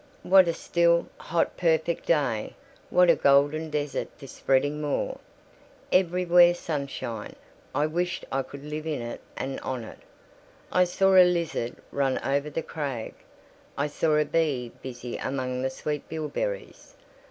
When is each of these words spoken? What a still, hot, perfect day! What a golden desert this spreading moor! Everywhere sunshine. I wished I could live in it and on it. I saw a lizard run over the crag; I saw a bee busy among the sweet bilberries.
What 0.23 0.47
a 0.47 0.53
still, 0.55 1.05
hot, 1.19 1.57
perfect 1.57 2.07
day! 2.07 2.55
What 2.89 3.11
a 3.11 3.15
golden 3.15 3.69
desert 3.69 4.07
this 4.17 4.31
spreading 4.31 4.81
moor! 4.81 5.19
Everywhere 5.91 6.55
sunshine. 6.55 7.35
I 7.75 7.85
wished 7.85 8.25
I 8.31 8.41
could 8.41 8.63
live 8.65 8.87
in 8.87 8.99
it 9.03 9.21
and 9.37 9.59
on 9.59 9.83
it. 9.83 9.99
I 10.71 10.85
saw 10.85 11.13
a 11.17 11.23
lizard 11.23 11.75
run 11.91 12.17
over 12.25 12.49
the 12.49 12.63
crag; 12.63 13.13
I 13.77 13.85
saw 13.85 14.15
a 14.15 14.25
bee 14.25 14.71
busy 14.81 15.17
among 15.17 15.61
the 15.61 15.69
sweet 15.69 16.09
bilberries. 16.09 16.95